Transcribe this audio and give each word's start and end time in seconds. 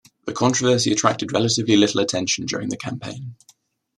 The 0.25 0.33
controversy 0.33 0.91
attracted 0.91 1.31
relatively 1.31 1.75
little 1.77 2.01
attention 2.01 2.47
during 2.47 2.69
the 2.69 2.75
campaign. 2.77 3.35